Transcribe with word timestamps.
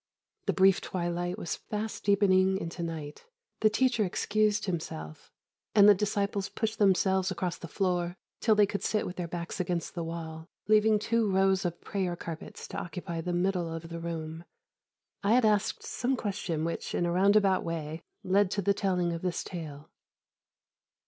The 0.47 0.53
brief 0.53 0.81
twilight 0.81 1.37
was 1.37 1.55
fast 1.55 2.03
deepening 2.05 2.57
into 2.57 2.81
night. 2.81 3.27
The 3.59 3.69
teacher 3.69 4.03
excused 4.03 4.65
himself, 4.65 5.31
and 5.75 5.87
the 5.87 5.93
disciples 5.93 6.49
pushed 6.49 6.79
themselves 6.79 7.29
across 7.29 7.59
the 7.59 7.67
floor 7.67 8.17
till 8.39 8.55
they 8.55 8.65
could 8.65 8.81
sit 8.81 9.05
with 9.05 9.15
their 9.17 9.27
backs 9.27 9.59
against 9.59 9.93
the 9.93 10.03
wall, 10.03 10.47
leaving 10.67 10.97
two 10.97 11.31
rows 11.31 11.65
of 11.65 11.79
prayer 11.81 12.15
carpets 12.15 12.67
to 12.69 12.81
occupy 12.81 13.21
the 13.21 13.31
middle 13.31 13.71
of 13.71 13.89
the 13.89 13.99
room. 13.99 14.43
I 15.21 15.33
had 15.33 15.45
asked 15.45 15.83
some 15.83 16.15
question 16.17 16.65
which, 16.65 16.95
in 16.95 17.05
a 17.05 17.11
roundabout 17.11 17.63
way, 17.63 18.01
led 18.23 18.49
to 18.53 18.63
the 18.63 18.73
telling 18.73 19.13
of 19.13 19.21
this 19.21 19.43
tale. 19.43 19.91